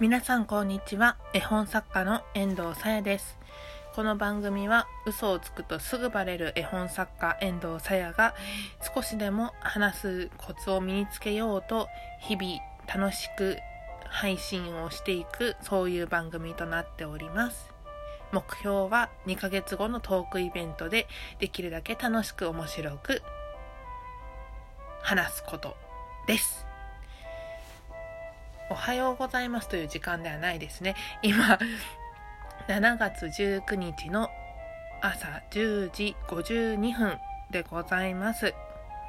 [0.00, 1.16] 皆さんこんにちは。
[1.34, 3.38] 絵本作家の遠藤さやです。
[3.94, 8.34] この番組は嘘をつくとすぐバレる絵本作家遠藤さやが
[8.94, 11.88] 少しでも話すコツを身につけようと
[12.20, 12.54] 日々
[12.92, 13.58] 楽しく
[14.08, 17.70] 配信をしていくそういう番組となっております。
[18.32, 21.06] 目標は2ヶ月後のトークイベントで
[21.38, 23.22] できるだけ楽しく面白く
[25.02, 25.76] 話すこと
[26.26, 26.71] です。
[28.72, 30.94] おはようございますという時間ではないですね。
[31.20, 31.58] 今、
[32.68, 34.30] 7月19日の
[35.02, 37.18] 朝10時52分
[37.50, 38.54] でございます。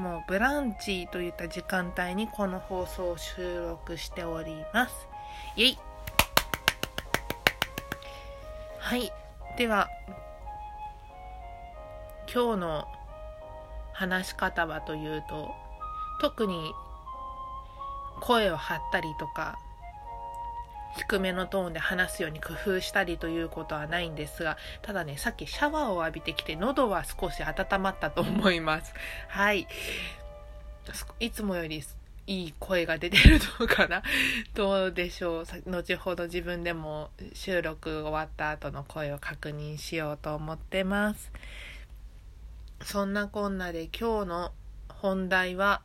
[0.00, 5.06] もうブランチといった時間帯にこの放送を収録しております。
[5.54, 5.78] イェイ
[8.80, 9.12] はい。
[9.56, 9.88] では、
[12.34, 12.88] 今日の
[13.92, 15.52] 話し方はというと、
[16.20, 16.72] 特に
[18.22, 19.58] 声を張ったりとか
[20.96, 28.92] 低めのトーンで話すように工夫したりということはないんですがただねさっきシャワーを浴びてきて喉は少し温まったと思います。
[29.28, 29.66] はい。
[31.20, 31.82] いつもより
[32.26, 34.02] いい声が出てるのかな？
[34.54, 35.44] どうでしょう？
[35.70, 41.32] 後ほど自分でも収録終わった後の声を確認しようと思ってます。
[42.82, 44.52] そんなこんなで今日の
[44.88, 45.82] 本題は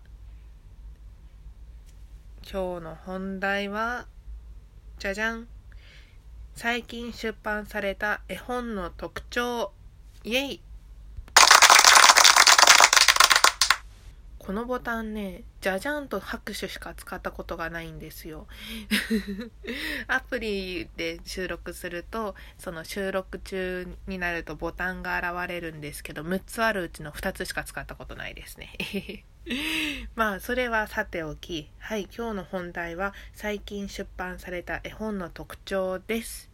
[2.50, 4.08] 今日の本題は、
[5.00, 5.50] じゃじゃん。
[6.56, 9.74] 最近出版された絵本の特徴。
[10.24, 10.62] イエイ
[14.48, 18.48] このボタンね、じゃじゃんと拍手しか使ったことがないんですよ。
[20.08, 29.26] アプリで収録すると、その収録中になるとボタンが現れるんですけど、6つあるうちの2つしか使ったことないですね。
[30.16, 36.50] まあそれはさておきはい今日の本題は最近出版された絵本の特徴です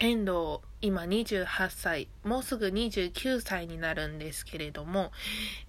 [0.00, 5.12] 遠藤今28歳もうすぐ29歳になるんですけれども、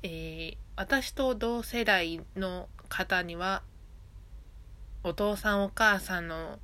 [0.04, 3.62] えー、私と同世代の方には
[5.04, 6.60] お父さんお母さんの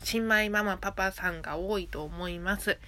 [0.00, 2.78] 新米ママパパさんが多いと思います。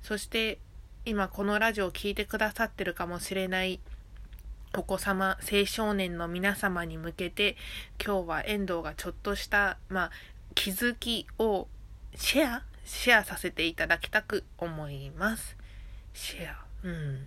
[0.00, 0.58] そして
[1.04, 3.78] 今このラジオを聴いてくださってるかもしれない
[4.74, 7.56] お子様、青少年の皆様に向けて、
[8.04, 10.10] 今日は遠藤がちょっとした、まあ、
[10.54, 11.66] 気づきを
[12.14, 15.56] シェアシェアさせていただきたく思います。
[16.14, 16.64] シェア。
[16.84, 17.26] うん。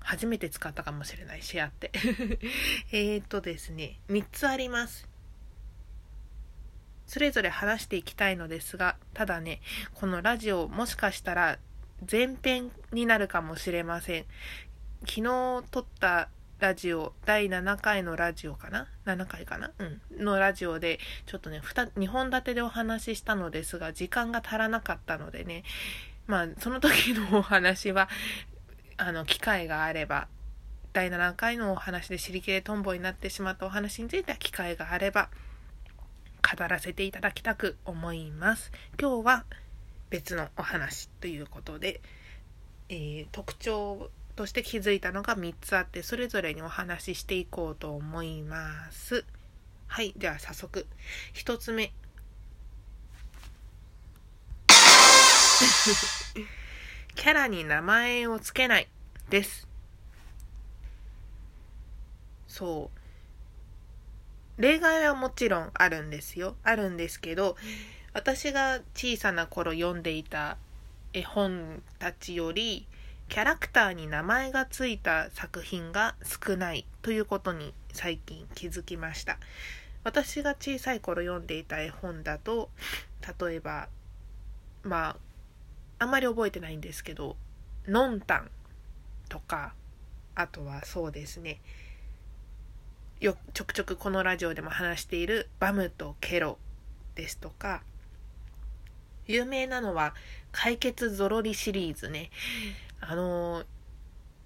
[0.00, 1.92] 初めて使ったかもしれない、シェアって。
[2.92, 5.08] えっとですね、3つあります。
[7.06, 9.60] それぞれ話していきたいのですが、ただね、
[9.94, 11.58] このラジオもしかしたら
[12.10, 14.24] 前編になるかもしれません。
[15.00, 16.28] 昨日撮った
[16.58, 19.72] ラジオ、第7回のラジオかな ?7 回かな？
[19.78, 20.24] うん。
[20.24, 25.64] のラジオで、ちょっとね、2, 本立てでお話ししたのですが、時間が足らなかったのでね、
[26.26, 28.08] まあ、その時のお話は、
[28.96, 30.28] あの、機会があれば、
[30.94, 35.28] 第7回のお話で尻切れトンボになってしまったお話については、機会があれば、
[36.56, 38.72] 語らせていただきたく思います。
[38.98, 39.44] 今日は
[40.08, 42.00] 別のお話ということで、
[42.88, 49.24] えー、特徴として気づいたのが3つあってそれぞれにお話ししていこうと思います。
[49.88, 50.86] はいでは早速。
[51.34, 51.92] 1つ目。
[57.14, 58.88] キャラに名前を付けない
[59.30, 59.66] です。
[62.46, 62.90] そ
[64.58, 64.62] う。
[64.62, 66.56] 例外はもちろんあるんですよ。
[66.62, 67.56] あるんですけど
[68.12, 70.58] 私が小さな頃読んでいた
[71.12, 72.86] 絵本たちより
[73.28, 79.38] キャラクターに名前がついた作品が少ないということに最近気づきました。
[80.06, 82.70] 私が小さい頃読んでいた絵本だと
[83.40, 83.88] 例えば
[84.84, 85.16] まあ
[85.98, 87.36] あんまり覚えてないんですけど
[87.88, 88.50] 「のんたん」
[89.28, 89.74] とか
[90.36, 91.60] あとはそうですね
[93.18, 96.56] よちょくちょくこのラジオでも話している「バムとケロ」
[97.16, 97.82] ですとか
[99.26, 100.14] 有名なのは
[100.52, 102.30] 「解決ゾロリ」シリーズね。
[103.08, 103.62] あの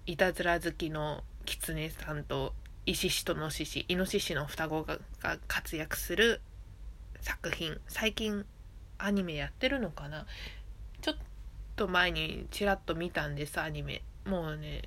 [0.05, 2.53] いたずら好きのキツネさんと
[2.85, 4.99] イシシとノシシイノシシの双子が
[5.47, 6.41] 活躍する
[7.21, 7.79] 作品。
[7.87, 8.45] 最近
[8.99, 10.25] アニメやってるのかな？
[11.01, 11.15] ちょっ
[11.75, 14.03] と前にちらっと見たんですアニメ。
[14.25, 14.83] もうね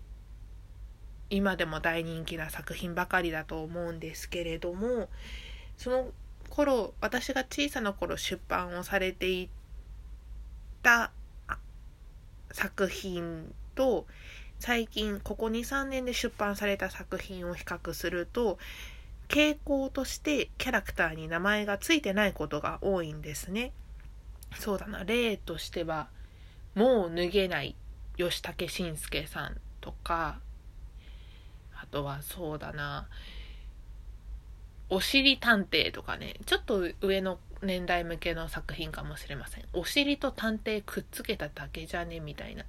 [1.30, 5.08] 今でも大人気な作品ばかりだと思うんですけれども
[5.76, 6.06] その
[6.48, 9.48] 頃私が小さな頃出版をされてい
[10.82, 11.10] た
[12.52, 14.06] 作品と
[14.60, 18.58] 最近ここ23年で出版された作品を比較すると
[19.28, 23.72] 傾向としてキャラクターに名前がついてないことが多いんですね。
[24.58, 26.08] そうだな例としては
[26.74, 27.74] 「もう脱げない
[28.16, 30.38] 吉武慎介さん」とか
[31.74, 33.08] あとはそうだな
[34.90, 39.64] 「おしり探偵」とかねちょっと上の年代向けの作品かもしれません。
[39.72, 42.20] お尻と探偵くっつけただけじゃね？
[42.20, 42.64] みたいな。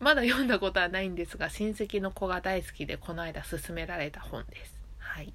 [0.00, 4.74] まだ読んだことはないんですが、親戚の子が大好きでこの間勧められた本です。
[4.98, 5.32] はい。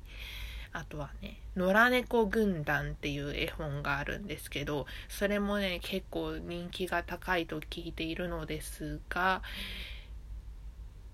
[0.74, 9.42] あとはね、野良猫軍団っていう絵本があるんですけど、それもね、結構人気が高いと聞いているのですが、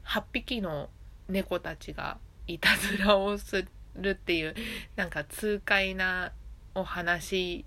[0.06, 0.90] 8匹の
[1.28, 2.18] 猫たちが
[2.48, 3.66] いたずらをす
[3.96, 4.56] るっていう、
[4.96, 6.32] なんか痛快な
[6.74, 7.66] お話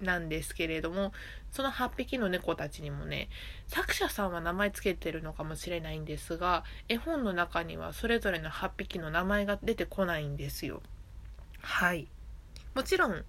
[0.00, 1.12] なんですけれども
[1.52, 3.28] その8匹の猫たちにもね
[3.66, 10.82] 作者さんは名前つけてるのかもしれないんですが絵本の中にはそれぞれの8匹の名前が出てこないんですよ。
[11.60, 12.08] はい。
[12.74, 13.24] もちろん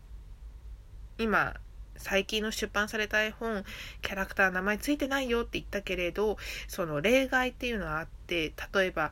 [1.17, 1.55] 今
[1.97, 3.63] 最近の出版された絵本
[4.01, 9.11] キャラクター名前ついてないよって言ったけれどその例外っていうのはあって例えば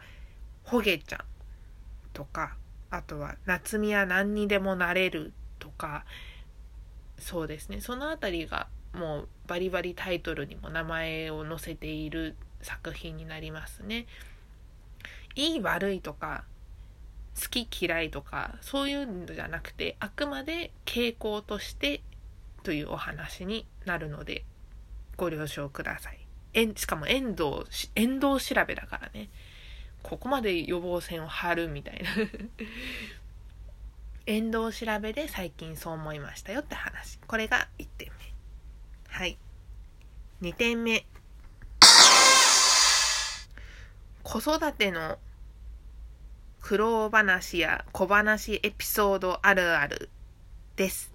[0.63, 1.19] ホゲちゃん
[2.13, 2.55] とか
[2.89, 6.05] あとは夏美は何にでもなれるとか
[7.19, 14.05] そうですねその辺りがもうバリバリタイトルにも名前を載せている作品になりますね。
[15.35, 16.43] いい悪いとか
[17.39, 22.01] 好き嫌いとかそういうのじゃなくてあくまで傾向として
[22.63, 24.43] というお話になるので
[25.15, 26.19] ご了承ください。
[26.53, 27.63] えしかも遠藤
[27.95, 29.29] 遠藤調べだからね
[30.01, 32.09] ここまで予防線を張るみたいな
[34.29, 37.17] 遠藤調べで最近そう思いましたよって話。
[37.25, 38.13] これが1点目。
[39.07, 39.39] はい。
[40.43, 41.03] 2点目。
[44.21, 45.17] 子育ての
[46.61, 50.11] 苦労話や小話エピソードあるある
[50.75, 51.11] です。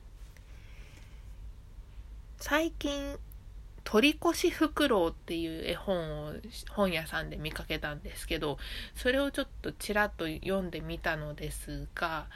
[2.41, 3.17] 最近、
[3.85, 6.33] 鳥越しフクロウっていう絵本を
[6.71, 8.59] 本屋さんで見かけたんですけど、
[8.97, 12.27] それをちょっとちらっと読んでみたのですが、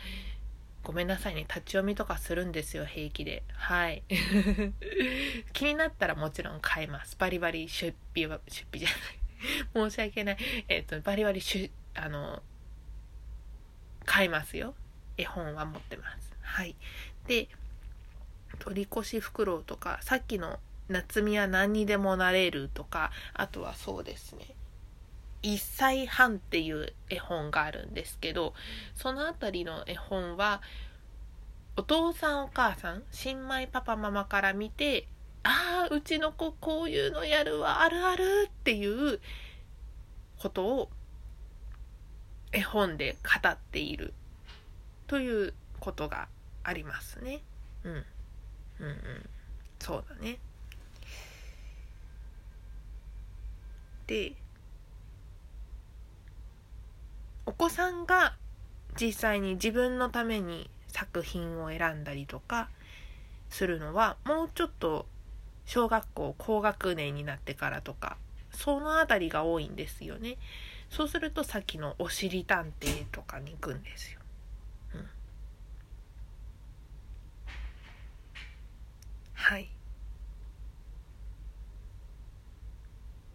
[0.89, 1.43] ごめんなさいね。
[1.43, 3.43] 立ち読みとかするんですよ、平気で。
[3.53, 4.03] はい。
[5.53, 7.15] 気になったらもちろん買います。
[7.19, 9.91] バリバリ出費は、出費じゃない。
[9.91, 10.39] 申し訳ない。
[10.67, 12.43] えっ、ー、と、バリバリしあの、
[14.07, 14.75] 買いますよ。
[15.19, 16.33] 絵本は持ってます。
[16.41, 16.75] はい。
[17.27, 17.51] で、
[18.59, 20.59] 取り越し袋とか、さっきの
[20.89, 24.55] 夏美は何にでもなれるとか、あとはそうですね。
[25.43, 28.55] 1歳半っていう絵本があるんですけど
[28.95, 30.61] その辺りの絵本は
[31.77, 35.07] お父さんお母さん新米パパママから見て
[35.45, 39.21] ああうちの子こういうのやるわあるあるっていう
[40.39, 40.89] ことを
[42.53, 44.15] 絵本で語っている
[45.07, 46.29] ということが
[46.65, 47.41] ありますね。
[47.85, 47.93] うん。
[47.93, 48.05] うん
[48.81, 49.29] うん。
[49.79, 50.39] そうだね。
[54.07, 54.33] で、
[57.49, 58.37] お子さんが
[59.01, 62.69] 実際に自分のために作品を選んだりとか
[63.49, 65.07] するのはもうちょっと
[65.65, 68.19] 小学校高学年になってからとか
[68.51, 70.37] その辺りが多いんですよね。
[70.91, 74.21] そうするとさっきのおしり探偵とかに行くんですよ、
[74.95, 75.09] うん、
[79.33, 79.71] はい。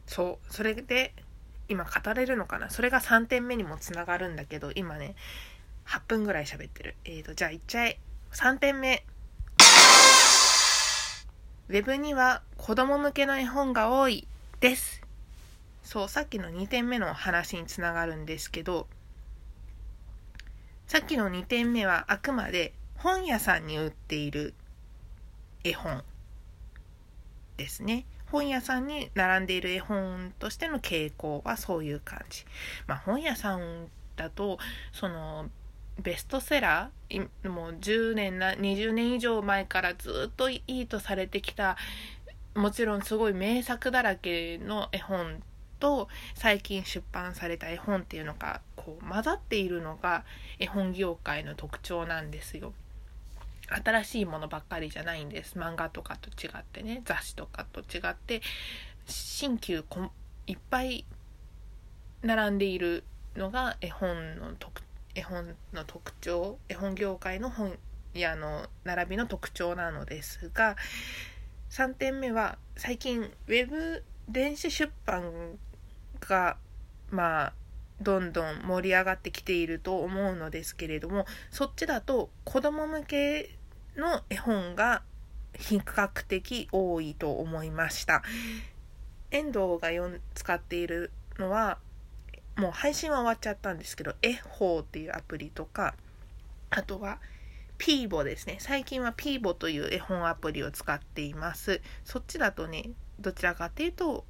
[0.06, 0.54] そう。
[0.54, 1.14] それで
[1.70, 2.70] 今語れるのかな？
[2.70, 5.16] それが3点目にもつながるんだけど、今ね、
[5.88, 6.96] 8分ぐらい喋ってる。
[7.06, 8.00] えーと、じゃあいっちゃえ。
[8.32, 9.06] 3点目。
[11.70, 14.28] ウェブには子供向けの絵本が多い
[14.60, 15.02] です。
[15.84, 18.88] そう、さっきの2点目の話につながるんですけど、
[20.88, 24.54] さっきの2点目はあくまで本屋さんに売っている
[25.64, 26.04] 絵本
[27.58, 28.06] ですね。
[28.34, 32.46] 本屋さんに並んでいる絵本としての傾向はそういう感じ。
[32.88, 34.58] まあ、本屋さんだと
[34.92, 35.52] その
[36.02, 41.78] ベストセラーもう10年な20年以上前からずっといいとされてきた
[42.56, 45.44] もちろんすごい名作だらけの絵本
[45.80, 50.24] と最近出版された絵本っていうのがこう混ざっているのが
[50.58, 52.74] 絵本業界の特徴なんですよ。
[53.70, 55.58] 新しいものばっかりじゃないんです。
[55.58, 57.02] 漫画とかと違ってね。
[57.06, 58.42] 雑誌とかと違って
[59.06, 60.12] 新旧こ
[60.48, 61.06] いっぱい
[62.22, 63.04] 並んでいる
[63.36, 64.82] のが絵本の特
[65.16, 67.78] 絵本の特徴絵本業界の本
[68.14, 70.76] 屋の並びの特徴なのですが
[71.70, 75.58] 3点目は最近ウェブ電子出版
[76.22, 76.58] が
[77.10, 77.54] まあ
[78.04, 83.58] どんどん盛り上がってきていると思うのですけれどもそっちだと子供向け
[83.96, 85.02] の絵本が
[85.56, 88.24] 比較的多いと思いました。
[89.32, 89.90] 遠藤が
[90.36, 91.80] 使っているのは
[92.56, 95.96] もう配信は終わっちゃったんですけど絵法っていうアプリとか
[96.70, 97.18] あとは
[97.80, 98.58] ピーボですね。
[98.60, 101.82] 最近はピーボという絵本アプリを使っています。
[102.06, 104.26] そっちだとねどちらかっていうと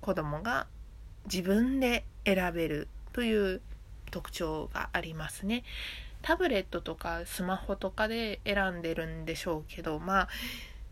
[0.00, 0.66] 子供が
[1.26, 3.62] 自分で選べるという
[4.10, 5.64] 特徴がありますね。
[6.20, 10.28] タブレットとかスマホとかで選んでるんでしょうけどまあ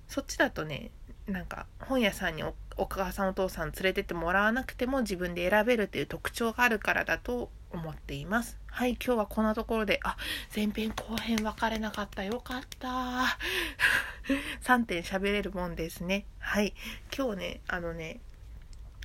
[0.07, 0.91] そっちだとね
[1.26, 2.45] なんか本屋さんに
[2.76, 8.59] お母さんお父さん連れてってもらわなくても自分で選べるという特徴があるからだと思っています。
[8.67, 10.17] はい、今日はこんなところで、あ、
[10.55, 12.25] 前編後編分かれなかった。
[12.25, 12.88] よかった。
[14.62, 16.26] 3点喋れるもんですね。
[16.38, 16.75] はい、
[17.17, 18.21] 今日ね、あのね、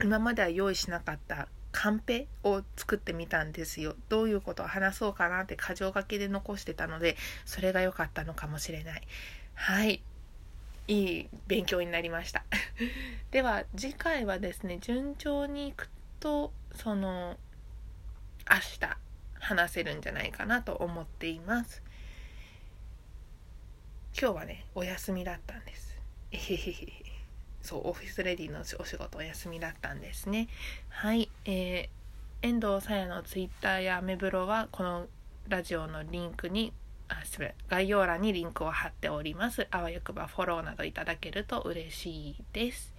[0.04, 3.96] 今までは用意しなかったカンペを作ってみたんですよ。
[4.10, 9.02] どういうことを話そうかなって箇条書きで残してたので、それが良かったのかもしれない。
[9.54, 10.02] はい。
[10.88, 12.44] いい勉強になりました。
[13.32, 17.38] では次回はですね、順調にいくと、その、
[18.50, 18.98] 明日
[19.40, 21.84] 話せるんじゃないかなと思っています。
[24.20, 25.98] 今日はね、お休みだったんです。
[26.32, 27.07] えへへへ。
[27.68, 30.48] そうオフィスレディのお仕事お休みだったんですね。
[30.88, 35.08] はいえー、遠藤さやのツイッターやアメブロはこの
[35.50, 36.72] ラジオのリンクに
[37.10, 39.68] あすみ概要欄にリンクを貼っております。
[39.70, 42.94] あわよくばフォローなどいただけると嬉しいです。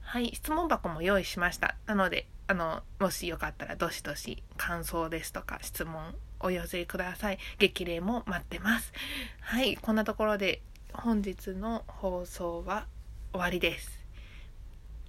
[0.00, 1.76] はい質問箱も用意しました。
[1.86, 7.38] なのであのもしよかったらどしどし感想ですとか質問お寄せください。
[7.60, 8.92] 激励も待ってます。
[9.40, 12.86] はいこんなところで本日の放送は
[13.34, 13.90] 終わりです。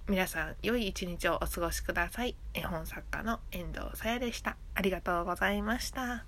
[0.08, 2.34] 皆さん、良い一日をお過ごしください。
[2.54, 4.56] 絵本作家の遠藤さやでした。
[4.74, 6.26] ありがとうございました。